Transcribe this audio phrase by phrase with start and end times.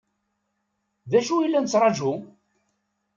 [1.11, 2.13] D acu i la nettṛaǧu?